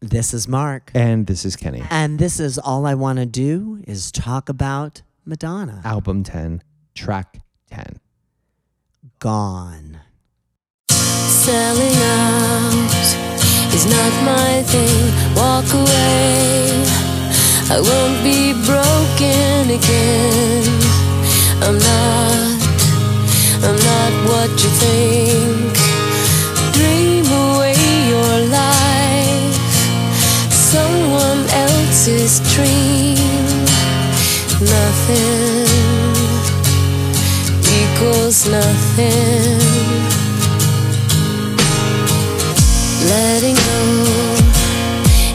This 0.00 0.34
is 0.34 0.46
Mark. 0.46 0.90
And 0.94 1.26
this 1.26 1.44
is 1.46 1.56
Kenny. 1.56 1.82
And 1.90 2.18
this 2.18 2.38
is 2.38 2.58
All 2.58 2.84
I 2.84 2.94
Want 2.94 3.18
to 3.18 3.24
Do 3.24 3.82
is 3.86 4.12
Talk 4.12 4.48
About 4.50 5.00
Madonna. 5.24 5.80
Album 5.84 6.22
10, 6.22 6.62
track 6.94 7.38
10. 7.70 7.98
Gone. 9.18 10.00
Selling 10.90 11.96
out 11.96 12.92
is 13.72 13.86
not 13.86 14.12
my 14.24 14.62
thing. 14.66 15.34
Walk 15.34 15.64
away. 15.72 16.84
I 17.68 17.80
won't 17.80 18.22
be 18.22 18.52
broken 18.66 19.70
again. 19.70 20.82
I'm 21.64 21.78
not, 21.78 22.60
I'm 23.64 23.76
not 23.76 24.12
what 24.28 24.50
you 24.62 24.68
think. 24.68 25.85
Nothing. 38.50 39.58
Letting 43.10 43.54
go 43.54 43.80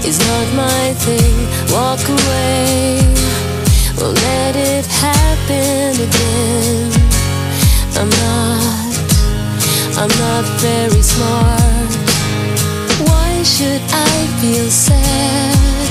is 0.08 0.20
not 0.20 0.48
my 0.56 0.94
thing. 1.06 1.36
Walk 1.72 2.02
away, 2.08 3.02
won't 3.98 4.18
let 4.22 4.56
it 4.56 4.86
happen 4.86 5.92
again. 6.08 6.92
I'm 8.00 8.10
not, 8.10 8.94
I'm 10.02 10.14
not 10.26 10.46
very 10.60 11.02
smart. 11.02 11.92
Why 13.08 13.44
should 13.44 13.82
I 13.92 14.28
feel 14.40 14.70
sad 14.70 15.88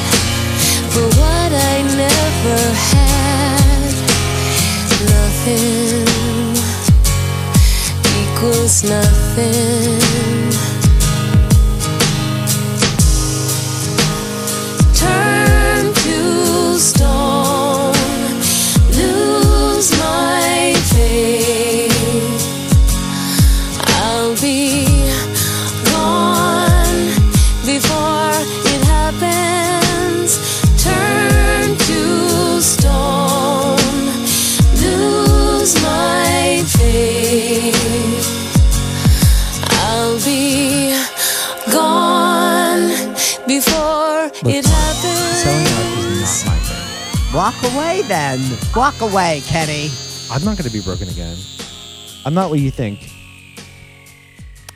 for 0.92 1.06
what 1.20 1.50
I 1.52 1.83
never 1.97 2.61
had? 2.92 3.31
Nothing 5.12 6.09
equals 8.41 8.83
nothing. 8.84 10.50
Walk 47.62 47.72
away 47.75 48.03
then. 48.03 48.41
Walk 48.75 49.00
away, 49.03 49.42
Kenny. 49.44 49.91
I'm 50.30 50.42
not 50.44 50.56
going 50.56 50.69
to 50.69 50.72
be 50.72 50.80
broken 50.80 51.08
again. 51.08 51.36
I'm 52.25 52.33
not 52.33 52.48
what 52.48 52.58
you 52.58 52.70
think. 52.70 53.11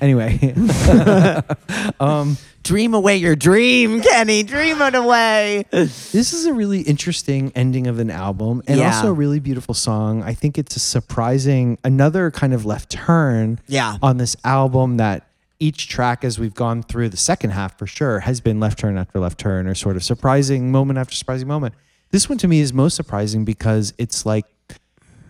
Anyway, 0.03 0.53
um, 2.01 2.37
Dream 2.63 2.93
away 2.95 3.17
your 3.17 3.37
dream, 3.37 4.01
Kenny. 4.03 4.43
Dream 4.43 4.81
it 4.83 4.95
away. 4.95 5.65
this 5.71 6.33
is 6.33 6.45
a 6.47 6.53
really 6.53 6.81
interesting 6.83 7.53
ending 7.55 7.87
of 7.87 7.99
an 7.99 8.11
album 8.11 8.63
and 8.67 8.79
Yeah. 8.81 8.95
also 8.97 9.09
a 9.09 9.13
really 9.13 9.39
beautiful 9.41 9.75
song. 9.75 10.23
I 10.23 10.35
think 10.35 10.59
it's 10.59 10.77
a 10.77 10.81
surprising, 10.81 11.79
another 11.85 12.31
kind 12.31 12.53
of 12.53 12.65
left 12.67 12.91
turn 12.91 13.61
Yeah. 13.67 13.97
on 14.03 14.19
this 14.19 14.37
album 14.45 14.97
that 14.99 15.27
each 15.61 15.89
track, 15.89 16.23
as 16.25 16.39
we've 16.39 16.55
gone 16.55 16.83
through 16.83 17.09
the 17.11 17.17
second 17.17 17.51
half 17.51 17.79
for 17.79 17.87
sure, 17.87 18.21
has 18.21 18.41
been 18.41 18.61
left 18.61 18.79
turn 18.79 18.99
after 18.99 19.21
left 19.21 19.39
turn 19.39 19.67
or 19.67 19.75
sort 19.75 19.97
of 19.97 20.05
surprising 20.05 20.71
moment 20.73 20.99
after 20.99 21.15
surprising 21.15 21.49
moment. 21.49 21.75
This 22.15 22.29
one 22.29 22.39
to 22.39 22.47
me 22.47 22.61
is 22.61 22.73
most 22.73 22.95
surprising 22.95 23.45
because 23.45 23.93
it's 23.99 24.25
like 24.25 24.47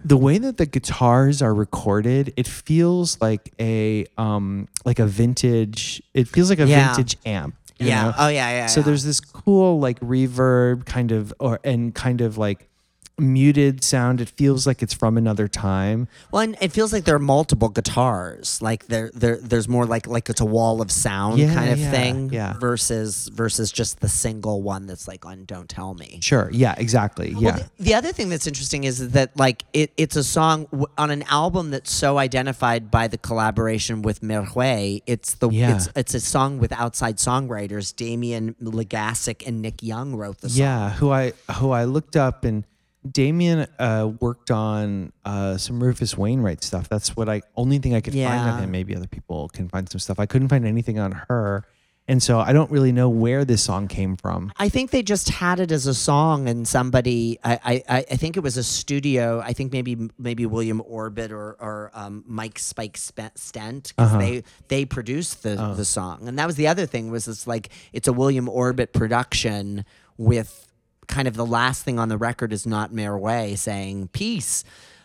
the 0.05 0.19
way 0.19 0.37
that 0.37 0.59
the 0.59 0.67
guitars 0.67 1.41
are 1.41 1.55
recorded, 1.55 2.34
it 2.37 2.47
feels 2.47 3.19
like 3.22 3.55
a 3.59 4.05
um 4.19 4.69
like 4.84 4.99
a 4.99 5.06
vintage. 5.06 6.03
It 6.12 6.28
feels 6.28 6.50
like 6.50 6.59
a 6.59 6.67
Yeah. 6.67 6.95
vintage 6.95 7.17
amp. 7.25 7.55
Yeah. 7.78 8.03
know? 8.03 8.15
Oh, 8.19 8.28
yeah, 8.28 8.50
yeah, 8.50 8.67
So 8.67 8.81
yeah. 8.81 8.84
there's 8.84 9.03
this 9.03 9.19
cool 9.19 9.81
like 9.81 9.99
reverb 10.00 10.84
kind 10.84 11.11
of 11.11 11.33
or 11.41 11.59
and 11.65 11.95
kind 11.95 12.21
of 12.21 12.37
like 12.37 12.69
muted 13.19 13.84
sound. 13.84 14.20
It 14.20 14.28
feels 14.30 14.66
like 14.66 14.82
it's 14.82 14.94
from 14.94 15.16
another 15.16 15.47
time. 15.48 16.08
Well, 16.32 16.42
and 16.42 16.56
it 16.60 16.72
feels 16.72 16.92
like 16.92 17.04
there 17.04 17.14
are 17.14 17.20
multiple 17.20 17.69
guitars. 17.69 18.60
Like 18.60 18.86
there, 18.86 19.10
there, 19.14 19.38
there's 19.41 19.69
more 19.69 19.86
like 19.86 20.06
like 20.06 20.28
it's 20.28 20.41
a 20.41 20.44
wall 20.44 20.80
of 20.80 20.91
sound 20.91 21.38
Yeah, 21.38 21.54
kind 21.54 21.70
of 21.70 21.78
yeah, 21.78 21.91
thing. 21.91 22.30
yeah. 22.32 22.54
Versus 22.58 23.28
versus 23.28 23.70
just 23.70 24.00
the 24.00 24.08
single 24.08 24.62
one 24.62 24.86
that's 24.86 25.06
like 25.06 25.24
on 25.24 25.44
"Don't 25.44 25.69
Tell 25.69 25.94
Me." 25.94 26.19
Sure. 26.22 26.48
Yeah. 26.53 26.74
Exactly. 26.76 27.30
Yeah. 27.30 27.38
Well, 27.41 27.54
the, 27.78 27.84
the 27.84 27.94
other 27.94 28.12
thing 28.12 28.28
that's 28.30 28.47
interesting 28.47 28.84
is 28.84 29.10
that 29.10 29.36
like 29.36 29.64
it, 29.72 29.92
it's 29.97 30.16
a 30.16 30.24
song 30.24 30.64
w- 30.72 30.86
on 30.98 31.10
an 31.10 31.22
album 31.24 31.70
that's 31.70 31.92
so 31.92 32.19
identified 32.19 32.91
by 32.91 33.06
the 33.08 33.19
collaboration 33.19 34.03
with 34.03 34.20
Mirwais. 34.22 35.03
It's 35.06 35.34
the 35.34 35.48
Yeah. 35.50 35.76
it's 35.76 35.88
it's 35.94 36.14
a 36.14 36.20
song 36.20 36.58
with 36.58 36.72
outside 36.72 37.19
songwriters. 37.19 37.94
Damian 37.94 38.56
LeGassick 38.60 39.47
and 39.47 39.62
Nick 39.62 39.82
Young 39.82 40.14
wrote 40.16 40.41
the 40.41 40.48
song. 40.48 40.58
Yeah, 40.58 40.91
who 40.91 41.10
I 41.12 41.32
who 41.56 41.70
I 41.70 41.84
looked 41.84 42.16
up 42.16 42.44
and 42.44 42.64
Damian 43.10 43.66
uh, 43.78 44.10
worked 44.20 44.50
on 44.50 45.12
uh, 45.25 45.56
some 45.59 45.82
Rufus 45.82 46.16
Wainwright 46.16 46.62
stuff. 46.65 46.88
That's 46.88 47.15
what 47.16 47.28
I 47.28 47.42
only 47.56 47.78
thing 47.78 47.94
I 47.94 48.00
could 48.00 48.12
find 48.15 48.20
Yeah. 48.22 48.54
of 48.56 48.60
him. 48.65 48.70
Maybe 48.70 48.97
other 48.97 49.06
people 49.06 49.48
can 49.50 49.69
find 49.69 49.88
some 49.88 49.98
stuff. 49.98 50.19
I 50.19 50.26
couldn't 50.26 50.48
find 50.48 50.66
anything 50.66 50.98
on 50.98 51.12
her, 51.28 51.66
and 52.09 52.22
so 52.22 52.38
I 52.38 52.53
don't 52.53 52.70
really 52.70 52.92
know 52.92 53.09
where 53.10 53.44
this 53.44 53.62
song 53.62 53.88
came 53.88 54.16
from. 54.16 54.53
I 54.59 54.69
think 54.69 54.91
they 54.91 55.03
just 55.03 55.28
had 55.31 55.60
it 55.60 55.70
as 55.70 55.87
a 55.87 55.94
song, 55.94 56.48
and 56.48 56.66
somebody. 56.66 57.38
I, 57.44 57.82
I, 57.88 58.04
I 58.10 58.16
think 58.16 58.37
it 58.38 58.41
was 58.41 58.56
a 58.56 58.65
studio. 58.65 59.41
I 59.41 59.53
think 59.53 59.72
maybe 59.72 60.09
maybe 60.19 60.47
William 60.47 60.82
Orbit 60.86 61.31
or 61.31 61.56
or 61.60 61.91
um, 61.94 62.25
Mike 62.26 62.59
Spike 62.59 62.97
Stent 62.97 63.92
because 63.97 64.19
they 64.19 64.44
they 64.69 64.84
produced 64.86 65.42
the 65.42 65.75
the 65.76 65.84
song, 65.84 66.26
and 66.28 66.38
that 66.38 66.47
was 66.47 66.56
the 66.56 66.69
other 66.69 66.86
thing 66.86 67.10
was 67.10 67.28
it's 67.28 67.47
like 67.47 67.69
it's 67.92 68.09
a 68.09 68.12
William 68.12 68.48
Orbit 68.48 68.92
production 68.94 69.84
with 70.16 70.71
kind 71.09 71.28
of 71.28 71.34
the 71.34 71.47
last 71.47 71.84
thing 71.84 71.98
on 71.98 72.09
the 72.09 72.19
record 72.19 72.53
is 72.53 72.66
not 72.66 72.92
Mirwais 72.92 73.59
saying 73.59 74.09
peace. 74.09 74.65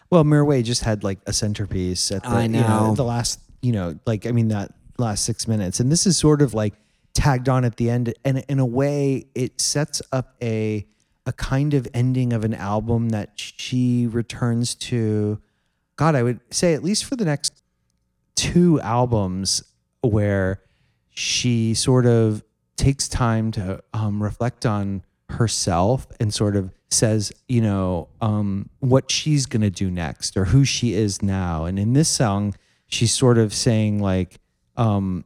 Well, 0.09 0.23
Mirwais 0.23 0.63
just 0.63 0.83
had 0.83 1.03
like 1.03 1.19
a 1.27 1.33
centerpiece 1.33 2.11
at 2.11 2.23
the 2.23 2.29
I 2.29 2.43
you 2.43 2.49
know 2.49 2.87
know. 2.87 2.95
the 2.95 3.03
last 3.03 3.39
you 3.61 3.71
know 3.71 3.97
like 4.05 4.25
I 4.25 4.31
mean 4.31 4.49
that 4.49 4.73
last 4.97 5.25
six 5.25 5.47
minutes, 5.47 5.79
and 5.79 5.91
this 5.91 6.05
is 6.05 6.17
sort 6.17 6.41
of 6.41 6.53
like 6.53 6.73
tagged 7.13 7.49
on 7.49 7.65
at 7.65 7.77
the 7.77 7.89
end, 7.89 8.13
and 8.25 8.43
in 8.49 8.59
a 8.59 8.65
way 8.65 9.25
it 9.35 9.61
sets 9.61 10.01
up 10.11 10.35
a 10.41 10.85
a 11.25 11.33
kind 11.33 11.73
of 11.73 11.87
ending 11.93 12.33
of 12.33 12.43
an 12.43 12.53
album 12.53 13.09
that 13.09 13.31
she 13.35 14.07
returns 14.07 14.75
to. 14.75 15.39
God, 15.95 16.15
I 16.15 16.23
would 16.23 16.39
say 16.49 16.73
at 16.73 16.83
least 16.83 17.05
for 17.05 17.15
the 17.15 17.25
next 17.25 17.61
two 18.35 18.79
albums 18.81 19.61
where 20.01 20.61
she 21.09 21.73
sort 21.73 22.05
of 22.05 22.41
takes 22.77 23.09
time 23.09 23.51
to 23.51 23.83
um, 23.93 24.23
reflect 24.23 24.65
on 24.65 25.03
herself 25.31 26.07
and 26.19 26.33
sort 26.33 26.55
of 26.55 26.71
says, 26.89 27.31
you 27.47 27.61
know, 27.61 28.07
um, 28.21 28.69
what 28.79 29.11
she's 29.11 29.45
going 29.45 29.61
to 29.61 29.69
do 29.69 29.91
next 29.91 30.35
or 30.35 30.45
who 30.45 30.65
she 30.65 30.93
is 30.93 31.21
now. 31.21 31.65
And 31.65 31.77
in 31.77 31.93
this 31.93 32.09
song, 32.09 32.55
she's 32.87 33.13
sort 33.13 33.37
of 33.37 33.53
saying, 33.53 34.01
like, 34.01 34.39
um, 34.77 35.23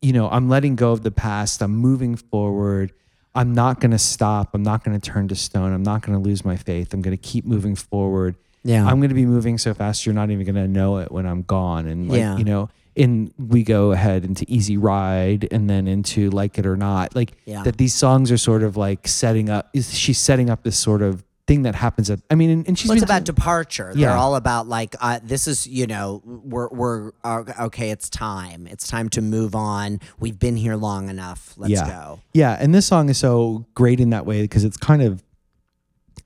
you 0.00 0.12
know, 0.12 0.28
I'm 0.30 0.48
letting 0.48 0.74
go 0.76 0.92
of 0.92 1.02
the 1.02 1.10
past, 1.10 1.62
I'm 1.62 1.76
moving 1.76 2.16
forward. 2.16 2.92
I'm 3.34 3.54
not 3.54 3.80
going 3.80 3.92
to 3.92 3.98
stop. 3.98 4.54
I'm 4.54 4.62
not 4.62 4.84
going 4.84 4.98
to 4.98 5.10
turn 5.10 5.28
to 5.28 5.34
stone. 5.34 5.72
I'm 5.72 5.82
not 5.82 6.02
going 6.02 6.18
to 6.20 6.22
lose 6.22 6.44
my 6.44 6.56
faith. 6.56 6.92
I'm 6.92 7.00
going 7.00 7.16
to 7.16 7.22
keep 7.22 7.46
moving 7.46 7.74
forward. 7.74 8.36
Yeah. 8.62 8.86
I'm 8.86 8.98
going 8.98 9.08
to 9.08 9.14
be 9.14 9.24
moving 9.24 9.56
so 9.56 9.72
fast 9.72 10.04
you're 10.04 10.14
not 10.14 10.30
even 10.30 10.44
going 10.44 10.54
to 10.54 10.68
know 10.68 10.98
it 10.98 11.10
when 11.10 11.24
I'm 11.26 11.42
gone. 11.42 11.86
And 11.86 12.08
like, 12.10 12.18
Yeah. 12.18 12.36
you 12.36 12.44
know, 12.44 12.68
in 12.94 13.32
we 13.38 13.62
go 13.62 13.92
ahead 13.92 14.24
into 14.24 14.44
Easy 14.48 14.76
Ride 14.76 15.48
and 15.50 15.68
then 15.68 15.86
into 15.86 16.30
Like 16.30 16.58
It 16.58 16.66
or 16.66 16.76
Not. 16.76 17.14
Like 17.14 17.32
Yeah. 17.44 17.62
that 17.62 17.78
these 17.78 17.94
songs 17.94 18.30
are 18.30 18.38
sort 18.38 18.62
of 18.62 18.76
like 18.76 19.08
setting 19.08 19.48
up 19.48 19.70
is 19.72 19.96
she's 19.96 20.18
setting 20.18 20.50
up 20.50 20.62
this 20.62 20.78
sort 20.78 21.02
of 21.02 21.24
thing 21.46 21.62
that 21.62 21.74
happens 21.74 22.08
at 22.08 22.20
I 22.30 22.34
mean 22.34 22.50
and, 22.50 22.68
and 22.68 22.78
she's 22.78 22.88
Well, 22.88 22.96
it's 22.96 23.04
about 23.04 23.24
departure. 23.24 23.92
Yeah. 23.94 24.08
They're 24.08 24.16
all 24.16 24.36
about 24.36 24.68
like 24.68 24.94
uh, 25.00 25.20
this 25.22 25.48
is 25.48 25.66
you 25.66 25.86
know 25.86 26.22
we're 26.24 26.68
we're 26.68 27.12
uh, 27.24 27.44
okay. 27.62 27.90
It's 27.90 28.08
time. 28.08 28.66
It's 28.66 28.86
time 28.86 29.08
to 29.10 29.22
move 29.22 29.54
on. 29.54 30.00
We've 30.20 30.38
been 30.38 30.56
here 30.56 30.76
long 30.76 31.08
enough. 31.08 31.54
Let's 31.56 31.72
yeah. 31.72 31.86
go. 31.86 32.20
Yeah, 32.32 32.56
and 32.60 32.74
this 32.74 32.86
song 32.86 33.08
is 33.08 33.18
so 33.18 33.66
great 33.74 34.00
in 34.00 34.10
that 34.10 34.24
way 34.26 34.42
because 34.42 34.64
it's 34.64 34.76
kind 34.76 35.02
of 35.02 35.22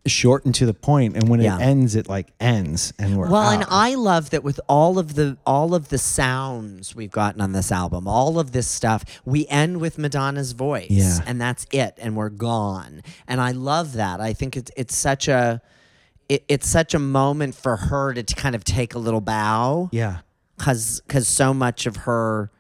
short 0.09 0.45
and 0.45 0.55
to 0.57 0.67
the 0.67 0.75
point, 0.75 1.17
and 1.17 1.29
when 1.29 1.41
Yeah. 1.41 1.57
it 1.59 1.63
ends, 1.63 1.95
it 1.95 2.09
like 2.09 2.33
ends, 2.41 2.93
and 2.99 3.17
we're 3.17 3.29
Well, 3.29 3.51
and. 3.51 3.65
I 3.69 3.95
love 3.95 4.31
that 4.31 4.43
with 4.45 4.61
all 4.69 4.99
of 4.99 5.15
the 5.15 5.37
all 5.47 5.75
of 5.75 5.89
the 5.89 5.99
sounds 5.99 6.95
we've 6.95 7.11
gotten 7.11 7.41
on 7.41 7.53
this 7.53 7.71
album, 7.73 8.07
all 8.09 8.39
of 8.39 8.53
this 8.53 8.67
stuff, 8.67 9.05
we 9.25 9.47
end 9.49 9.81
with 9.81 9.99
Madonna's 9.99 10.53
voice, 10.53 10.87
Yeah. 10.91 11.19
and 11.27 11.41
that's 11.41 11.67
it, 11.73 11.95
and 12.01 12.17
we're 12.17 12.29
gone. 12.31 13.03
And 13.29 13.41
I 13.41 13.51
love 13.53 13.93
that. 13.95 14.21
I 14.21 14.33
think 14.33 14.57
it's 14.57 14.71
it's 14.77 14.97
such 14.97 15.29
a 15.29 15.61
it, 16.29 16.45
it's 16.49 16.69
such 16.69 16.93
a 16.95 16.99
moment 16.99 17.55
for 17.55 17.77
her 17.77 18.13
to 18.13 18.23
kind 18.35 18.55
of 18.57 18.65
take 18.65 18.95
a 18.95 18.99
little 18.99 19.21
bow, 19.21 19.89
yeah, 19.93 20.19
because 20.59 21.01
because 21.07 21.29
so 21.29 21.55
much 21.55 21.87
of 21.87 21.97
her. 21.99 22.51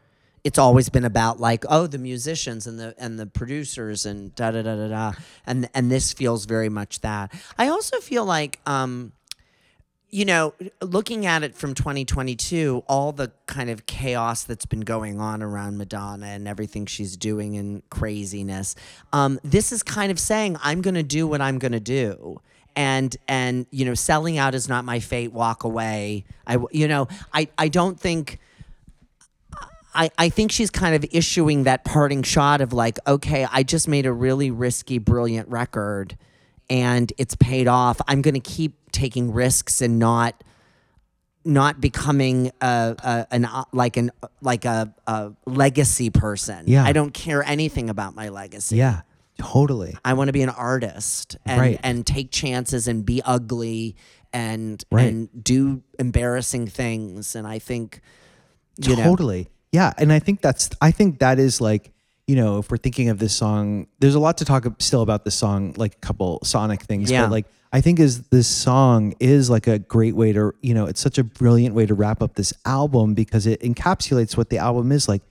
It's 0.46 0.58
always 0.58 0.88
been 0.88 1.04
about 1.04 1.40
like 1.40 1.64
oh 1.68 1.88
the 1.88 1.98
musicians 1.98 2.68
and 2.68 2.78
the 2.78 2.94
and 2.98 3.18
the 3.18 3.26
producers 3.26 4.06
and 4.06 4.32
da 4.36 4.52
da 4.52 4.62
da 4.62 4.76
da 4.76 4.88
da 4.88 5.12
and 5.44 5.68
and 5.74 5.90
this 5.90 6.12
feels 6.12 6.44
very 6.44 6.68
much 6.68 7.00
that. 7.00 7.34
I 7.58 7.66
also 7.68 7.98
feel 7.98 8.24
like 8.24 8.60
um, 8.64 9.12
you 10.08 10.24
know, 10.24 10.54
looking 10.80 11.26
at 11.26 11.42
it 11.42 11.54
from 11.54 11.74
2022, 11.74 12.84
all 12.88 13.12
the 13.12 13.32
kind 13.46 13.70
of 13.70 13.86
chaos 13.86 14.44
that's 14.44 14.64
been 14.64 14.80
going 14.80 15.20
on 15.20 15.42
around 15.42 15.76
Madonna 15.78 16.26
and 16.26 16.46
everything 16.46 16.86
she's 16.86 17.16
doing 17.16 17.56
and 17.56 17.82
craziness, 17.90 18.76
um, 19.12 19.40
this 19.42 19.72
is 19.72 19.82
kind 19.82 20.12
of 20.12 20.20
saying, 20.20 20.56
I'm 20.62 20.80
going 20.80 20.94
to 20.94 21.02
do 21.02 21.26
what 21.26 21.40
I'm 21.40 21.58
going 21.58 21.72
to 21.72 21.80
do. 21.80 22.40
And, 22.76 23.16
and, 23.26 23.66
you 23.70 23.84
know, 23.84 23.94
selling 23.94 24.38
out 24.38 24.54
is 24.54 24.68
not 24.68 24.84
my 24.84 25.00
fate, 25.00 25.32
walk 25.32 25.64
away. 25.64 26.24
i 26.46 26.56
you 26.70 26.86
know, 26.86 27.08
I, 27.34 27.48
I 27.58 27.68
don't 27.68 27.98
think, 27.98 28.38
I, 29.96 30.10
I 30.18 30.28
think 30.28 30.52
she's 30.52 30.70
kind 30.70 30.94
of 30.94 31.04
issuing 31.10 31.64
that 31.64 31.84
parting 31.84 32.22
shot 32.22 32.60
of 32.60 32.72
like, 32.72 32.98
okay, 33.06 33.46
I 33.50 33.62
just 33.62 33.88
made 33.88 34.06
a 34.06 34.12
really 34.12 34.50
risky, 34.50 34.98
brilliant 34.98 35.48
record 35.48 36.16
and 36.68 37.12
it's 37.16 37.34
paid 37.36 37.66
off. 37.68 38.00
I'm 38.08 38.22
going 38.22 38.34
to 38.34 38.40
keep 38.40 38.74
taking 38.92 39.32
risks 39.32 39.80
and 39.80 39.98
not 39.98 40.42
not 41.44 41.80
becoming 41.80 42.50
a, 42.60 42.96
a 42.98 43.26
an 43.30 43.44
uh, 43.44 43.64
like 43.72 43.96
an 43.96 44.10
like 44.40 44.64
a, 44.64 44.92
a 45.06 45.32
legacy 45.46 46.10
person. 46.10 46.64
Yeah. 46.66 46.84
I 46.84 46.92
don't 46.92 47.14
care 47.14 47.42
anything 47.42 47.88
about 47.88 48.14
my 48.16 48.30
legacy. 48.30 48.76
yeah, 48.76 49.02
totally. 49.38 49.96
I 50.04 50.14
want 50.14 50.26
to 50.28 50.32
be 50.32 50.42
an 50.42 50.48
artist 50.48 51.36
and 51.46 51.60
Right. 51.60 51.80
and 51.84 52.04
take 52.04 52.32
chances 52.32 52.88
and 52.88 53.04
be 53.06 53.22
ugly 53.24 53.94
and 54.32 54.82
Right. 54.90 55.06
and 55.12 55.44
do 55.44 55.82
embarrassing 56.00 56.66
things. 56.66 57.36
And 57.36 57.46
I 57.46 57.60
think 57.60 58.00
you 58.82 58.96
know, 58.96 59.04
totally 59.04 59.48
yeah 59.78 59.92
and 60.00 60.08
i 60.18 60.20
think 60.26 60.36
that's 60.46 60.64
i 60.88 60.90
think 60.98 61.10
that 61.24 61.38
is 61.46 61.60
like 61.60 61.84
you 62.30 62.36
know 62.40 62.50
if 62.60 62.70
we're 62.70 62.82
thinking 62.86 63.08
of 63.12 63.18
this 63.24 63.34
song 63.44 63.86
there's 64.00 64.14
a 64.20 64.22
lot 64.26 64.36
to 64.40 64.44
talk 64.44 64.62
still 64.80 65.02
about 65.08 65.24
this 65.26 65.34
song 65.44 65.60
like 65.76 65.94
a 66.00 66.02
couple 66.08 66.30
sonic 66.42 66.80
things 66.90 67.10
Yeah. 67.10 67.22
but 67.24 67.30
like 67.36 67.46
i 67.72 67.80
think 67.84 67.96
is 68.00 68.14
this 68.36 68.48
song 68.48 69.14
is 69.20 69.48
like 69.56 69.66
a 69.66 69.78
great 69.78 70.14
way 70.20 70.32
to 70.32 70.42
you 70.68 70.74
know 70.76 70.86
it's 70.90 71.00
such 71.08 71.18
a 71.18 71.24
brilliant 71.40 71.74
way 71.78 71.84
to 71.90 71.94
wrap 72.00 72.18
up 72.24 72.32
this 72.34 72.52
album 72.64 73.14
because 73.22 73.44
it 73.52 73.58
encapsulates 73.70 74.36
what 74.36 74.48
the 74.52 74.58
album 74.68 74.90
is 74.98 75.08
like 75.12 75.22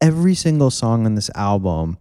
every 0.00 0.34
single 0.34 0.70
song 0.70 1.06
on 1.06 1.14
this 1.14 1.30
album 1.34 1.96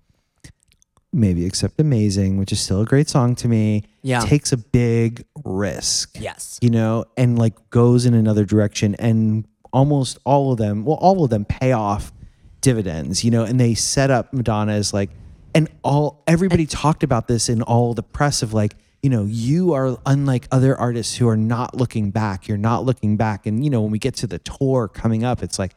maybe 1.14 1.46
except 1.46 1.80
amazing 1.80 2.38
which 2.38 2.52
is 2.52 2.60
still 2.62 2.82
a 2.82 2.86
great 2.86 3.10
song 3.10 3.36
to 3.36 3.48
me 3.48 3.84
Yeah. 4.02 4.22
takes 4.22 4.52
a 4.54 4.58
big 4.58 5.24
risk 5.44 6.18
Yes. 6.20 6.58
you 6.62 6.70
know, 6.70 7.06
and 7.18 7.38
like 7.38 7.54
goes 7.70 8.06
in 8.06 8.14
another 8.14 8.46
direction. 8.46 8.96
And 8.96 9.46
almost 9.74 10.20
all 10.26 10.52
of 10.52 10.58
them, 10.58 10.86
well, 10.86 10.98
all 10.98 11.24
of 11.24 11.30
them 11.30 11.46
pay 11.46 11.72
off 11.72 12.12
dividends, 12.62 13.24
you 13.24 13.32
know, 13.32 13.44
and 13.44 13.60
they 13.60 13.74
set 13.74 14.12
up 14.12 14.34
Madonna 14.34 14.74
as 14.74 14.94
like, 14.94 15.10
and 15.54 15.70
all 15.84 16.24
everybody 16.28 16.66
talked 16.66 17.04
about 17.04 17.28
this 17.28 17.50
in 17.50 17.62
all 17.62 17.94
the 17.94 18.04
press 18.04 18.42
of 18.42 18.54
like, 18.54 18.76
you 19.02 19.10
know, 19.10 19.26
you 19.26 19.74
are 19.74 19.98
unlike 20.06 20.48
other 20.52 20.78
artists 20.78 21.18
who 21.18 21.28
are 21.28 21.38
not 21.38 21.76
looking 21.76 22.12
back. 22.12 22.48
You're 22.48 22.58
not 22.58 22.86
looking 22.86 23.18
back. 23.18 23.48
And, 23.48 23.64
you 23.64 23.70
know, 23.70 23.82
when 23.82 23.92
we 23.92 24.00
get 24.00 24.14
to 24.16 24.28
the 24.28 24.40
tour 24.40 24.88
coming 24.88 25.24
up, 25.24 25.42
it's 25.42 25.58
like, 25.58 25.74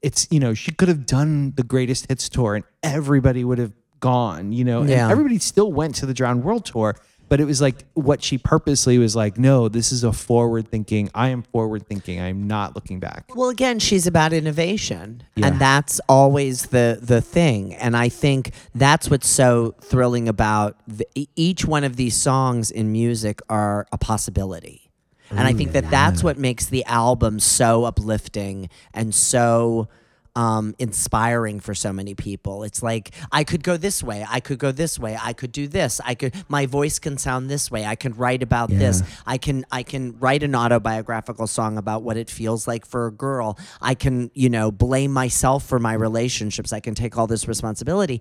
it's, 0.00 0.28
you 0.30 0.38
know, 0.38 0.54
she 0.54 0.70
could 0.72 0.88
have 0.88 1.04
done 1.04 1.52
the 1.56 1.64
greatest 1.64 2.06
hits 2.08 2.28
tour 2.28 2.54
and 2.54 2.64
everybody 2.82 3.44
would 3.44 3.58
have 3.58 3.72
gone, 4.00 4.52
you 4.52 4.64
know, 4.64 4.82
and 4.82 4.90
everybody 5.10 5.38
still 5.38 5.72
went 5.72 5.94
to 5.96 6.06
the 6.06 6.14
Drowned 6.14 6.44
World 6.44 6.64
tour. 6.64 6.96
But 7.32 7.40
it 7.40 7.46
was 7.46 7.62
like 7.62 7.86
what 7.94 8.22
she 8.22 8.36
purposely 8.36 8.98
was 8.98 9.16
like, 9.16 9.38
no, 9.38 9.66
this 9.70 9.90
is 9.90 10.04
a 10.04 10.12
forward 10.12 10.68
thinking. 10.68 11.08
I 11.14 11.28
am 11.28 11.40
forward 11.44 11.86
thinking. 11.86 12.20
I'm 12.20 12.46
not 12.46 12.74
looking 12.74 13.00
back. 13.00 13.24
Well, 13.34 13.48
again, 13.48 13.78
she's 13.78 14.06
about 14.06 14.34
innovation, 14.34 15.22
Yeah. 15.34 15.46
and 15.46 15.58
that's 15.58 15.98
always 16.10 16.66
the 16.66 16.98
the 17.00 17.22
thing. 17.22 17.74
And 17.76 17.96
I 17.96 18.10
think 18.10 18.50
that's 18.74 19.08
what's 19.08 19.30
so 19.30 19.74
thrilling 19.80 20.28
about 20.28 20.76
the, 20.86 21.08
each 21.34 21.64
one 21.64 21.84
of 21.84 21.96
these 21.96 22.14
songs 22.14 22.70
in 22.70 22.92
music 22.92 23.40
are 23.48 23.86
a 23.92 23.96
possibility. 23.96 24.90
And 25.30 25.40
I 25.40 25.54
think 25.54 25.72
that 25.72 25.88
that's 25.88 26.22
what 26.22 26.36
makes 26.36 26.66
the 26.66 26.84
album 26.84 27.40
so 27.40 27.84
uplifting 27.84 28.68
and 28.92 29.14
so 29.14 29.88
um, 30.34 30.74
inspiring 30.78 31.60
for 31.60 31.74
so 31.74 31.92
many 31.92 32.14
people. 32.14 32.64
It's 32.64 32.82
like 32.82 33.10
I 33.30 33.44
could 33.44 33.62
go 33.62 33.76
this 33.76 34.02
way, 34.02 34.24
I 34.28 34.40
could 34.40 34.58
go 34.58 34.72
this 34.72 34.98
way, 34.98 35.18
I 35.20 35.32
could 35.32 35.52
do 35.52 35.68
this, 35.68 36.00
I 36.04 36.14
could 36.14 36.34
my 36.48 36.66
voice 36.66 36.98
can 36.98 37.18
sound 37.18 37.50
this 37.50 37.70
way, 37.70 37.84
I 37.84 37.96
can 37.96 38.14
write 38.14 38.42
about 38.42 38.70
this, 38.70 39.02
I 39.26 39.38
can 39.38 39.64
I 39.70 39.82
can 39.82 40.18
write 40.18 40.42
an 40.42 40.54
autobiographical 40.54 41.46
song 41.46 41.76
about 41.78 42.02
what 42.02 42.16
it 42.16 42.30
feels 42.30 42.66
like 42.66 42.86
for 42.86 43.06
a 43.06 43.12
girl. 43.12 43.58
I 43.80 43.94
can, 43.94 44.30
you 44.34 44.48
know, 44.48 44.70
blame 44.70 45.12
myself 45.12 45.64
for 45.66 45.78
my 45.78 45.94
relationships. 45.94 46.72
I 46.72 46.80
can 46.80 46.94
take 46.94 47.18
all 47.18 47.26
this 47.26 47.46
responsibility. 47.46 48.20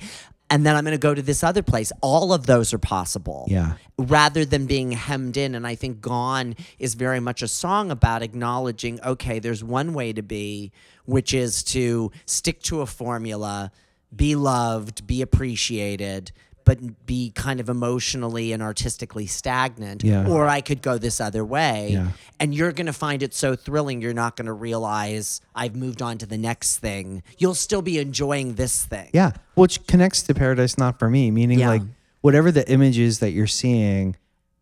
And 0.51 0.65
then 0.65 0.75
I'm 0.75 0.83
going 0.83 0.91
to 0.91 0.99
go 0.99 1.13
to 1.13 1.21
this 1.21 1.43
other 1.43 1.63
place. 1.63 1.93
All 2.01 2.33
of 2.33 2.45
those 2.45 2.73
are 2.73 2.77
possible. 2.77 3.45
Yeah. 3.49 3.75
Rather 3.97 4.43
than 4.43 4.65
being 4.65 4.91
hemmed 4.91 5.37
in. 5.37 5.55
And 5.55 5.65
I 5.65 5.75
think 5.75 6.01
Gone 6.01 6.55
is 6.77 6.93
very 6.93 7.21
much 7.21 7.41
a 7.41 7.47
song 7.47 7.89
about 7.89 8.21
acknowledging 8.21 8.99
okay, 9.01 9.39
there's 9.39 9.63
one 9.63 9.93
way 9.93 10.11
to 10.11 10.21
be, 10.21 10.73
which 11.05 11.33
is 11.33 11.63
to 11.63 12.11
stick 12.25 12.61
to 12.63 12.81
a 12.81 12.85
formula, 12.85 13.71
be 14.13 14.35
loved, 14.35 15.07
be 15.07 15.21
appreciated, 15.21 16.33
but 16.65 17.05
be 17.05 17.31
kind 17.35 17.59
of 17.59 17.69
emotionally 17.69 18.51
and 18.53 18.61
artistically 18.61 19.27
stagnant. 19.27 20.03
Yeah. 20.03 20.27
Or 20.27 20.47
I 20.47 20.61
could 20.61 20.81
go 20.81 20.97
this 20.97 21.19
other 21.21 21.43
way. 21.43 21.89
Yeah. 21.93 22.09
And 22.39 22.53
you're 22.55 22.71
going 22.71 22.85
to 22.87 22.93
find 22.93 23.21
it 23.23 23.33
so 23.33 23.55
thrilling, 23.55 24.01
you're 24.01 24.13
not 24.13 24.35
going 24.35 24.47
to 24.47 24.53
realize 24.53 25.41
I've 25.55 25.75
moved 25.75 26.01
on 26.01 26.17
to 26.19 26.25
the 26.25 26.37
next 26.37 26.77
thing. 26.77 27.23
You'll 27.37 27.55
still 27.55 27.81
be 27.81 27.99
enjoying 27.99 28.55
this 28.55 28.85
thing. 28.85 29.09
Yeah. 29.13 29.31
Which 29.55 29.85
connects 29.87 30.23
to 30.23 30.33
Paradise 30.33 30.77
Not 30.77 30.99
For 30.99 31.09
Me, 31.09 31.31
meaning 31.31 31.59
Yeah. 31.59 31.69
like 31.69 31.81
whatever 32.21 32.51
the 32.51 32.69
images 32.71 33.19
that 33.19 33.31
you're 33.31 33.47
seeing, 33.47 34.15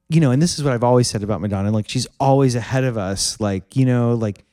you 0.09 0.19
know, 0.19 0.31
and 0.31 0.41
this 0.41 0.57
is 0.57 0.63
what 0.63 0.73
I've 0.73 0.83
always 0.83 1.07
said 1.07 1.23
about 1.23 1.41
Madonna, 1.41 1.71
like 1.71 1.87
she's 1.89 2.07
always 2.19 2.55
ahead 2.55 2.83
of 2.83 2.97
us. 2.97 3.39
Like, 3.39 3.75
you 3.75 3.85
know, 3.85 4.15
like 4.15 4.43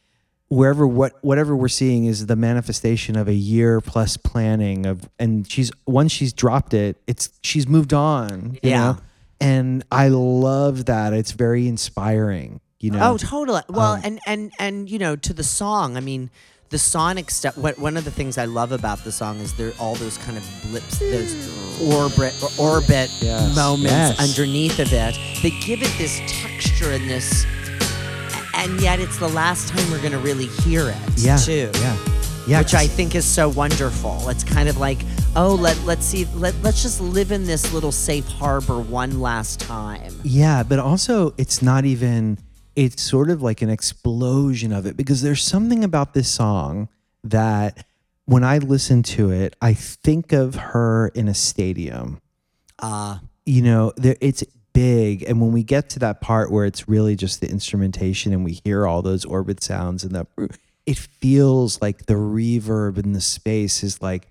wherever 0.49 0.87
what 0.87 1.13
whatever 1.23 1.57
we're 1.57 1.69
seeing 1.69 2.05
is 2.07 2.27
the 2.27 2.37
manifestation 2.37 3.17
of 3.17 3.27
a 3.29 3.35
year 3.35 3.81
plus 3.81 4.17
planning 4.17 4.87
of 4.87 5.09
and 5.19 5.51
she's 5.51 5.71
once 5.87 6.13
she's 6.13 6.33
dropped 6.33 6.73
it, 6.75 6.97
it's 7.07 7.31
she's 7.43 7.67
moved 7.67 7.93
on. 7.93 8.59
You 8.63 8.71
Yeah. 8.71 8.79
Know? 8.79 8.99
And 9.41 9.85
I 9.93 10.09
love 10.09 10.87
that. 10.87 11.13
It's 11.13 11.33
very 11.33 11.67
inspiring. 11.69 12.61
You 12.81 12.93
know? 12.93 13.13
Oh, 13.13 13.17
totally. 13.19 13.63
Well, 13.69 13.95
Um, 13.95 14.01
and 14.05 14.21
and 14.27 14.53
and 14.59 14.91
you 14.91 14.99
know, 14.99 15.17
to 15.17 15.33
the 15.33 15.45
song. 15.45 15.97
I 15.97 16.01
mean, 16.01 16.31
the 16.71 16.79
sonic 16.79 17.31
stuff. 17.31 17.57
What 17.57 17.79
one 17.79 17.97
of 17.97 18.05
the 18.05 18.11
things 18.11 18.39
I 18.39 18.45
love 18.45 18.73
about 18.73 19.05
the 19.05 19.13
song 19.13 19.39
is 19.41 19.53
there 19.55 19.73
all 19.79 19.95
those 19.97 20.17
kind 20.19 20.37
of 20.39 20.45
blips, 20.71 20.99
those 20.99 21.35
orbit 21.93 22.35
orbit 22.59 23.11
Yes. 23.21 23.55
moments 23.57 23.91
Yes. 23.93 24.19
underneath 24.21 24.79
of 24.79 24.93
it. 24.93 25.19
They 25.43 25.51
give 25.67 25.83
it 25.83 25.93
this 25.99 26.21
texture 26.27 26.93
and 26.93 27.09
this, 27.11 27.45
and 28.57 28.81
yet 28.81 29.01
it's 29.01 29.19
the 29.19 29.29
last 29.29 29.69
time 29.69 29.91
we're 29.91 30.03
gonna 30.03 30.19
really 30.19 30.47
hear 30.47 30.89
it. 30.89 30.97
yeah. 31.17 31.37
too. 31.37 31.71
Yeah. 31.75 31.97
Yeah. 32.49 32.59
Which 32.61 32.75
I 32.75 32.87
think 32.87 33.17
is 33.17 33.25
so 33.25 33.49
wonderful. 33.49 34.29
It's 34.29 34.45
kind 34.45 34.69
of 34.69 34.77
like, 34.77 34.99
oh, 35.35 35.57
let 35.57 35.77
let's 35.85 36.05
see, 36.07 36.27
let 36.37 36.55
let's 36.63 36.81
just 36.81 37.01
live 37.01 37.33
in 37.33 37.45
this 37.45 37.73
little 37.73 37.91
safe 37.91 38.27
harbor 38.29 38.79
one 38.79 39.21
last 39.21 39.59
time. 39.61 40.15
Yeah, 40.23 40.63
but 40.63 40.79
also 40.79 41.35
it's 41.39 41.61
not 41.61 41.85
even 41.85 42.39
it's 42.77 43.03
sort 43.03 43.31
of 43.31 43.43
like 43.43 43.63
an 43.63 43.71
explosion 43.71 44.73
of 44.73 44.87
it 44.87 44.97
because 44.97 45.23
there's 45.23 45.43
something 45.43 45.83
about 45.83 46.15
this 46.15 46.29
song 46.29 46.89
that 47.25 47.85
when 48.27 48.45
I 48.45 48.59
listen 48.59 49.03
to 49.05 49.31
it, 49.33 49.57
I 49.61 49.75
think 49.75 50.33
of 50.33 50.55
her 50.55 51.09
in 51.15 51.27
a 51.27 51.35
stadium. 51.35 52.21
Uh, 52.79 53.19
You 53.45 53.63
know, 53.63 53.93
there 53.97 54.17
it's 54.21 54.45
big 54.77 55.23
and 55.23 55.41
when 55.41 55.53
we 55.53 55.63
get 55.63 55.89
to 55.89 55.99
that 55.99 56.21
part 56.21 56.51
where 56.51 56.67
it's 56.67 56.87
really 56.87 57.17
just 57.17 57.41
the 57.41 57.49
instrumentation 57.49 58.35
and 58.35 58.45
we 58.45 58.61
hear 58.63 58.87
all 58.87 59.01
those 59.01 59.25
orbit 59.25 59.63
sounds 59.63 60.05
and 60.05 60.15
that 60.15 60.27
it 60.85 60.99
feels 60.99 61.81
like 61.81 62.05
the 62.05 62.15
reverb 62.15 62.99
in 62.99 63.13
the 63.13 63.21
space 63.21 63.83
is 63.83 64.03
like 64.03 64.29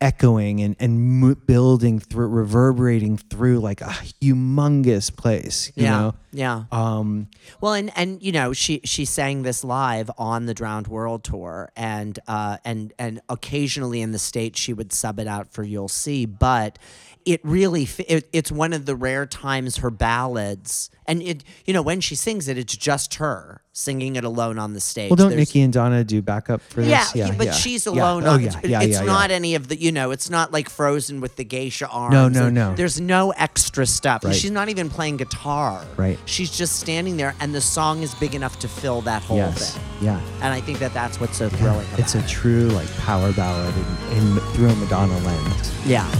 echoing 0.00 0.60
and 0.60 0.76
and 0.78 1.46
building 1.46 1.98
through, 1.98 2.28
reverberating 2.28 3.16
through 3.16 3.60
like 3.60 3.80
a 3.80 3.86
humongous 4.22 5.14
place. 5.14 5.72
You 5.74 5.84
yeah, 5.84 5.90
know. 5.90 6.14
yeah. 6.32 6.64
Um, 6.70 7.28
Well, 7.60 7.74
and 7.74 7.90
and 7.96 8.22
you 8.22 8.32
know, 8.32 8.52
she 8.52 8.80
she 8.84 9.04
sang 9.04 9.42
this 9.42 9.64
live 9.64 10.10
on 10.18 10.46
the 10.46 10.54
Drowned 10.54 10.88
World 10.88 11.24
tour, 11.24 11.70
and 11.76 12.18
uh, 12.28 12.58
and 12.64 12.92
and 12.98 13.20
occasionally 13.28 14.00
in 14.00 14.12
the 14.12 14.18
states 14.18 14.60
she 14.60 14.72
would 14.72 14.92
sub 14.92 15.18
it 15.18 15.26
out 15.26 15.48
for 15.48 15.62
You'll 15.62 15.88
See, 15.88 16.26
but 16.26 16.78
it 17.26 17.40
really 17.44 17.86
it, 18.08 18.28
it's 18.32 18.50
one 18.50 18.72
of 18.72 18.86
the 18.86 18.94
rare 18.96 19.26
times 19.26 19.78
her 19.78 19.90
ballads, 19.90 20.90
and 21.06 21.20
it 21.22 21.44
you 21.66 21.74
know 21.74 21.82
when 21.82 22.00
she 22.00 22.14
sings 22.14 22.48
it, 22.48 22.56
it's 22.56 22.76
just 22.76 23.14
her 23.16 23.62
singing 23.72 24.16
it 24.16 24.24
alone 24.24 24.58
on 24.58 24.72
the 24.72 24.80
stage. 24.80 25.10
well, 25.10 25.16
don't 25.16 25.28
There's- 25.30 25.50
Niki 25.50 25.62
and 25.62 25.70
Donna 25.70 26.02
do 26.02 26.22
backup 26.22 26.62
for 26.62 26.80
Yeah, 26.80 27.00
this? 27.04 27.14
yeah, 27.14 27.34
but 27.36 27.48
yeah. 27.48 27.52
she's 27.52 27.84
Yeah. 27.84 27.92
alone. 27.92 28.24
Oh 28.26 28.38
yeah, 28.38 28.46
it's, 28.46 28.68
yeah, 28.68 28.80
it's 28.80 28.92
yeah, 29.00 29.04
not 29.04 29.28
yeah. 29.28 29.36
any 29.36 29.54
of 29.54 29.68
the, 29.68 29.78
you 29.78 29.92
know, 29.92 30.12
it's 30.12 30.30
not 30.30 30.50
like 30.50 30.70
Frozen 30.70 31.20
with 31.20 31.36
the 31.36 31.44
geisha 31.44 31.86
arms. 31.88 32.14
No, 32.14 32.28
no, 32.30 32.48
no. 32.48 32.74
There's 32.74 32.98
no 33.00 33.32
extra 33.32 33.84
stuff. 33.84 34.24
Right. 34.24 34.34
She's 34.34 34.50
not 34.50 34.70
even 34.70 34.88
playing 34.88 35.18
guitar. 35.18 35.84
Right. 35.98 36.18
She's 36.24 36.50
just 36.56 36.76
standing 36.80 37.18
there, 37.18 37.34
and 37.40 37.54
the 37.54 37.60
song 37.60 38.02
is 38.02 38.14
big 38.14 38.34
enough 38.34 38.58
to 38.60 38.68
fill 38.68 39.02
that 39.02 39.20
whole 39.22 39.36
Yes. 39.36 39.74
thing. 39.74 39.82
Yeah. 40.00 40.20
And 40.40 40.54
I 40.54 40.60
think 40.62 40.78
that 40.78 40.94
that's 40.94 41.20
what's 41.20 41.36
so 41.36 41.50
thrilling. 41.50 41.86
It's 41.98 42.14
a 42.14 42.22
true 42.26 42.68
like 42.68 42.90
power 43.00 43.30
ballad 43.34 43.74
in, 44.12 44.16
in 44.18 44.36
through 44.54 44.68
a 44.70 44.76
Madonna 44.76 45.18
lens. 45.18 45.72
yeah. 45.84 46.10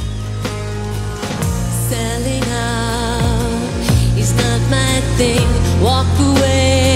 Selling 1.89 2.43
out 2.51 4.19
is 4.19 4.35
not 4.35 4.61
my 4.69 5.01
thing. 5.17 5.47
Walk 5.81 6.07
away. 6.19 6.96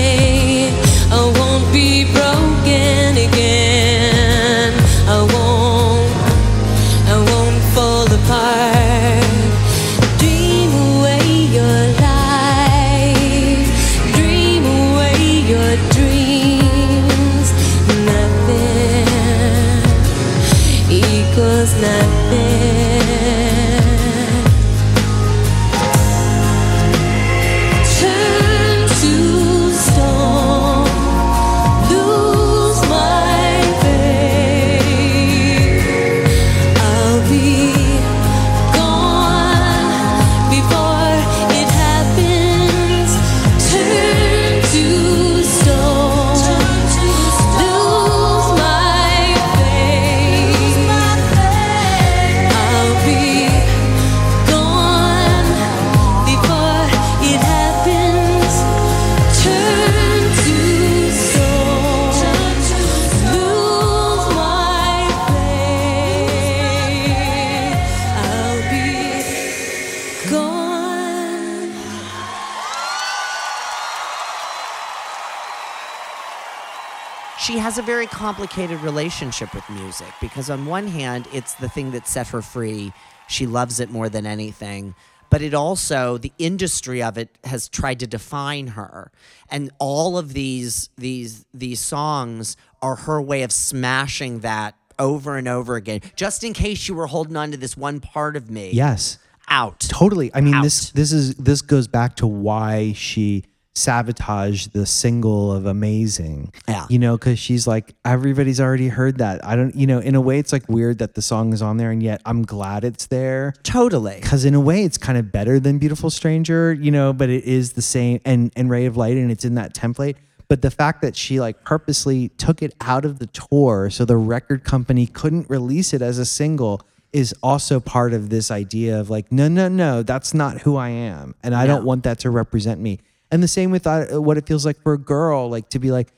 Has 77.71 77.79
a 77.79 77.83
very 77.83 78.09
complicated 78.09 78.81
relationship 78.81 79.55
with 79.55 79.63
music 79.71 80.09
because, 80.21 80.51
on 80.51 80.67
one 80.67 80.89
hand, 80.89 81.29
it's 81.33 81.55
the 81.55 81.69
thing 81.69 81.93
that 81.93 82.05
set 82.05 82.27
her 82.27 82.43
free. 82.43 82.93
She 83.29 83.47
loves 83.47 83.79
it 83.79 83.91
more 83.91 84.09
than 84.09 84.27
anything. 84.27 84.97
But 85.31 85.41
it 85.41 85.55
also, 85.55 86.19
the 86.19 86.33
industry 86.37 87.01
of 87.01 87.17
it 87.17 87.39
has 87.45 87.69
tried 87.69 88.01
to 88.01 88.09
define 88.09 88.67
her. 88.67 89.13
And 89.49 89.71
all 89.79 90.19
of 90.19 90.33
these, 90.33 90.91
these, 90.99 91.47
these 91.55 91.79
songs 91.79 92.57
are 92.83 92.97
her 92.97 93.23
way 93.23 93.45
of 93.45 93.53
smashing 93.53 94.41
that 94.41 94.75
over 94.99 95.37
and 95.37 95.47
over 95.47 95.77
again. 95.77 96.01
Just 96.17 96.43
in 96.43 96.53
case 96.53 96.89
you 96.89 96.97
were 96.97 97.07
holding 97.07 97.37
on 97.37 97.53
to 97.53 97.57
this 97.57 97.77
one 97.77 98.01
part 98.01 98.35
of 98.35 98.51
me. 98.51 98.73
Yes. 98.73 99.21
Out. 99.49 99.79
Totally. 99.79 100.33
I 100.35 100.41
mean, 100.41 100.61
this 100.61 100.91
this 100.91 101.13
is 101.13 101.37
this 101.37 101.63
goes 101.63 101.87
back 101.87 102.17
to 102.17 102.27
why 102.27 102.95
she 102.95 103.45
sabotaged 103.81 104.73
the 104.73 104.87
single 104.87 105.53
of 105.53 105.67
"Amazing." 105.67 106.53
Yeah. 106.69 106.87
You 106.89 106.99
know, 106.99 107.17
because 107.17 107.39
she's 107.39 107.67
like, 107.67 107.95
everybody's 108.05 108.61
already 108.61 108.89
heard 108.89 109.19
that. 109.19 109.45
I 109.45 109.57
don't. 109.57 109.75
You 109.75 109.87
know, 109.87 109.99
in 109.99 110.15
a 110.15 110.21
way, 110.21 110.39
it's 110.39 110.53
like 110.53 110.69
weird 110.69 110.99
that 110.99 111.15
the 111.15 111.23
song 111.23 111.53
is 111.53 111.63
on 111.63 111.77
there, 111.77 111.91
and 111.91 112.03
yet 112.03 112.21
I'm 112.25 112.43
glad 112.43 112.85
it's 112.85 113.07
there. 113.07 113.55
Totally. 113.63 114.19
Because 114.21 114.45
in 114.45 114.55
a 114.55 114.61
way, 114.61 114.85
it's 114.85 114.99
kind 114.99 115.19
of 115.19 115.33
better 115.33 115.59
than 115.59 115.79
"Beautiful 115.79 116.11
Stranger," 116.11 116.73
you 116.73 116.91
know, 116.91 117.13
but 117.13 117.31
it 117.31 117.45
is 117.45 117.73
the 117.73 117.83
same 117.83 118.21
and 118.25 118.53
and 118.57 118.71
"Ray 118.71 118.87
of 118.87 118.97
Light," 118.97 119.17
and 119.17 119.31
it's 119.31 119.45
in 119.45 119.55
that 119.57 119.75
template. 119.75 120.17
But 120.49 120.63
the 120.63 120.71
fact 120.71 121.01
that 121.03 121.17
she 121.17 121.39
like 121.39 121.65
purposely 121.65 122.29
took 122.31 122.61
it 122.61 122.75
out 122.81 123.05
of 123.05 123.21
the 123.21 123.27
tour 123.27 123.89
so 123.89 124.05
the 124.05 124.17
record 124.17 124.65
company 124.65 125.07
couldn't 125.07 125.49
release 125.49 125.95
it 125.95 126.03
as 126.03 126.19
a 126.19 126.27
single 126.27 126.81
is 127.13 127.35
also 127.43 127.81
part 127.81 128.13
of 128.13 128.31
this 128.31 128.51
idea 128.51 128.99
of 128.99 129.11
like, 129.11 129.31
no, 129.33 129.49
no, 129.49 129.69
no, 129.69 130.03
that's 130.03 130.35
not 130.35 130.63
who 130.63 130.77
I 130.77 130.89
am, 130.91 131.35
and 131.43 131.55
I 131.55 131.67
don't 131.67 131.85
want 131.85 132.05
that 132.05 132.19
to 132.21 132.31
represent 132.31 132.81
me. 132.81 133.01
And 133.31 133.43
the 133.43 133.49
same 133.49 133.71
with 133.71 133.87
uh, 133.87 134.21
what 134.21 134.37
it 134.39 134.47
feels 134.47 134.67
like 134.67 134.81
for 134.83 134.93
a 134.93 134.99
girl, 134.99 135.49
like 135.49 135.69
to 135.71 135.79
be 135.79 135.91
like, 135.91 136.13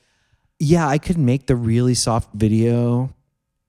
yeah, 0.59 0.87
I 0.87 0.97
could 0.97 1.17
make 1.17 1.47
the 1.47 1.55
really 1.55 1.93
soft 1.93 2.33
video 2.33 3.13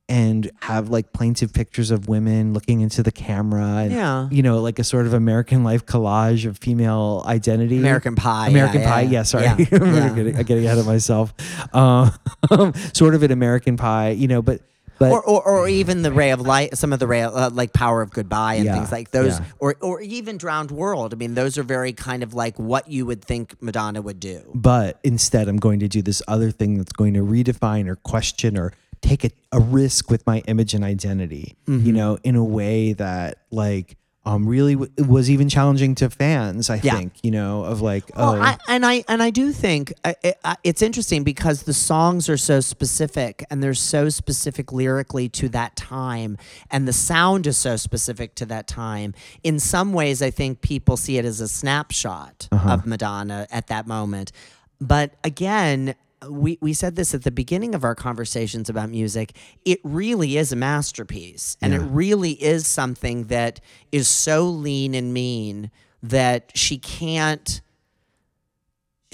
and 0.08 0.50
have 0.60 0.90
like 0.90 1.12
plaintive 1.14 1.52
pictures 1.54 1.90
of 1.90 2.08
women 2.08 2.52
looking 2.52 2.82
into 2.82 3.02
the 3.02 3.10
camera 3.10 3.64
and 3.84 3.90
Yeah. 3.92 4.28
you 4.30 4.42
know 4.42 4.60
like 4.60 4.78
a 4.78 4.84
sort 4.84 5.06
of 5.06 5.14
american 5.14 5.64
life 5.64 5.86
collage 5.86 6.44
of 6.44 6.58
female 6.58 7.22
identity 7.24 7.78
American 7.78 8.14
Pie, 8.14 8.48
american 8.48 8.82
yeah, 8.82 8.92
pie 8.92 9.00
yeah. 9.00 9.10
yeah, 9.10 9.22
sorry 9.22 9.44
Yeah, 9.44 9.52
i'm 9.72 10.14
getting, 10.14 10.36
I'm 10.36 10.42
getting 10.42 10.66
ahead 10.66 10.76
of 10.76 10.84
myself 10.86 11.32
um, 11.74 12.12
sort 12.92 13.14
of 13.14 13.22
an 13.22 13.32
american 13.32 13.78
pie 13.78 14.10
you 14.10 14.28
know 14.28 14.42
but 14.42 14.60
but 14.98 15.10
or, 15.12 15.22
or, 15.22 15.42
or 15.42 15.68
even 15.68 16.02
the 16.02 16.12
ray 16.12 16.30
of 16.30 16.40
light, 16.40 16.76
some 16.76 16.92
of 16.92 16.98
the 16.98 17.06
ray, 17.06 17.22
uh, 17.22 17.50
like 17.50 17.72
power 17.72 18.02
of 18.02 18.10
goodbye 18.10 18.54
and 18.54 18.64
Yeah, 18.66 18.74
things 18.76 18.92
like 18.92 19.10
those, 19.10 19.38
yeah. 19.38 19.44
or 19.58 19.76
or 19.80 20.00
even 20.00 20.36
drowned 20.38 20.70
world. 20.70 21.12
I 21.12 21.16
mean, 21.16 21.34
those 21.34 21.58
are 21.58 21.62
very 21.62 21.92
kind 21.92 22.22
of 22.22 22.34
like 22.34 22.58
what 22.58 22.88
you 22.90 23.04
would 23.06 23.22
think 23.24 23.60
Madonna 23.62 24.00
would 24.02 24.20
do. 24.20 24.42
but 24.54 24.98
instead 25.04 25.48
i'm 25.48 25.56
going 25.58 25.80
to 25.80 25.88
do 25.88 26.02
this 26.02 26.22
other 26.28 26.50
thing 26.50 26.76
that's 26.78 26.92
going 26.92 27.14
to 27.14 27.20
redefine 27.20 27.88
or 27.88 27.96
question 27.96 28.56
or 28.58 28.72
take 29.00 29.24
a, 29.24 29.30
a 29.52 29.60
risk 29.60 30.10
with 30.10 30.26
my 30.26 30.38
image 30.46 30.72
and 30.74 30.82
identity 30.84 31.56
you 31.66 31.74
Mm-hmm. 31.74 31.92
know 31.96 32.18
in 32.22 32.36
a 32.36 32.44
way 32.44 32.92
that 32.94 33.38
like 33.50 33.96
um 34.26 34.46
really 34.46 34.74
w- 34.74 34.90
was 35.06 35.28
even 35.30 35.48
challenging 35.48 35.94
to 35.94 36.08
fans 36.08 36.70
i 36.70 36.80
Yeah. 36.82 36.96
think 36.96 37.12
you 37.22 37.30
know 37.30 37.64
of 37.64 37.80
like 37.80 38.04
Well, 38.16 38.36
oh 38.36 38.40
I, 38.40 38.58
and 38.68 38.84
I 38.86 39.04
and 39.08 39.22
I 39.22 39.30
do 39.30 39.52
think 39.52 39.92
I, 40.04 40.14
I, 40.44 40.56
it's 40.64 40.82
interesting 40.82 41.24
because 41.24 41.64
the 41.64 41.74
songs 41.74 42.28
are 42.28 42.36
so 42.36 42.60
specific 42.60 43.44
and 43.50 43.62
they're 43.62 43.74
so 43.74 44.08
specific 44.08 44.72
lyrically 44.72 45.28
to 45.30 45.48
that 45.50 45.76
time, 45.76 46.36
and 46.70 46.86
the 46.88 46.92
sound 46.92 47.46
is 47.46 47.56
so 47.58 47.76
specific 47.76 48.34
to 48.36 48.46
that 48.46 48.66
time. 48.66 49.14
In 49.42 49.58
some 49.60 49.92
ways, 49.92 50.22
I 50.22 50.30
think 50.30 50.60
people 50.60 50.96
see 50.96 51.18
it 51.18 51.24
as 51.24 51.40
a 51.40 51.48
snapshot 51.48 52.48
of 52.52 52.86
Madonna 52.86 53.46
at 53.50 53.66
that 53.68 53.86
moment. 53.86 54.32
But 54.80 55.14
again, 55.24 55.94
we, 56.30 56.58
we 56.60 56.72
said 56.72 56.96
this 56.96 57.14
at 57.14 57.22
the 57.22 57.30
beginning 57.30 57.74
of 57.74 57.84
our 57.84 57.94
conversations 57.94 58.68
about 58.68 58.90
music. 58.90 59.32
It 59.64 59.80
really 59.82 60.36
is 60.36 60.52
a 60.52 60.56
masterpiece. 60.56 61.56
And 61.62 61.74
it 61.74 61.80
really 61.80 62.32
is 62.32 62.66
something 62.66 63.24
that 63.24 63.60
is 63.92 64.08
so 64.08 64.48
lean 64.48 64.94
and 64.94 65.12
mean 65.12 65.70
that 66.02 66.52
she 66.54 66.78
can't 66.78 67.60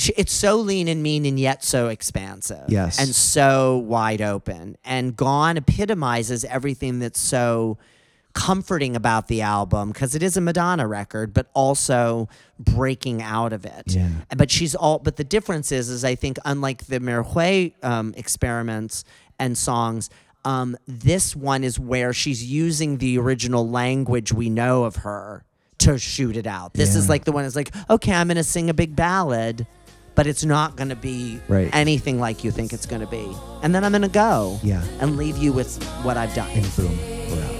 she, 0.01 0.13
it's 0.17 0.33
so 0.33 0.57
lean 0.57 0.89
and 0.89 1.03
mean 1.03 1.27
and 1.27 1.39
yet 1.39 1.63
so 1.63 1.89
expansive. 1.89 2.65
Yes. 2.69 2.99
And 2.99 3.15
so 3.15 3.77
wide 3.79 4.23
open. 4.23 4.77
And 4.85 5.15
Gone 5.15 5.57
epitomizes 5.57 6.45
everything 6.45 6.99
that's 7.01 7.21
so 7.21 7.79
comforting 8.33 8.95
about 8.97 9.29
the 9.29 9.43
album 9.43 9.91
because 9.91 10.15
it 10.15 10.23
is 10.23 10.37
a 10.37 10.41
Madonna 10.41 10.87
record, 10.87 11.35
but 11.35 11.49
also 11.55 12.29
breaking 12.59 13.23
out 13.23 13.53
of 13.53 13.65
it. 13.65 13.85
Yeah. 13.89 14.09
But 14.37 14.51
she's 14.51 14.75
all 14.75 14.99
but 14.99 15.17
the 15.17 15.25
difference 15.25 15.73
is 15.73 15.89
is 15.89 16.05
I 16.05 16.15
think 16.15 16.39
unlike 16.45 16.87
the 16.87 17.01
Mirwais 17.01 17.73
um, 17.85 18.15
experiments 18.17 19.05
and 19.39 19.57
songs, 19.59 20.11
um, 20.45 20.77
this 20.87 21.35
one 21.35 21.65
is 21.65 21.79
where 21.79 22.13
she's 22.13 22.45
using 22.45 22.99
the 22.99 23.19
original 23.19 23.69
language 23.69 24.33
we 24.33 24.49
know 24.49 24.85
of 24.85 24.97
her 24.97 25.45
to 25.79 25.99
shoot 25.99 26.37
it 26.37 26.47
out. 26.47 26.75
This 26.75 26.95
is 26.95 27.09
like 27.09 27.25
the 27.25 27.33
one 27.33 27.43
that's 27.45 27.57
like, 27.57 27.73
okay, 27.89 28.13
I'm 28.13 28.29
gonna 28.29 28.45
sing 28.45 28.69
a 28.71 28.75
big 28.75 28.95
ballad, 28.95 29.67
but 30.15 30.27
it's 30.27 30.45
not 30.45 30.77
gonna 30.77 30.95
be 30.97 31.41
Right. 31.49 31.71
anything 31.75 32.21
like 32.21 32.45
you 32.45 32.51
think 32.51 32.73
it's 32.75 32.87
gonna 32.87 33.07
be. 33.07 33.35
And 33.63 33.75
then 33.75 33.83
I'm 33.85 33.93
gonna 33.93 34.09
go 34.09 34.61
Yeah. 34.63 34.83
and 35.01 35.17
leave 35.17 35.39
you 35.39 35.53
with 35.53 35.83
what 36.03 36.17
I've 36.19 36.35
done. 36.35 36.51
and 36.51 36.77
boom 36.77 36.99
we're 37.31 37.43
out 37.45 37.60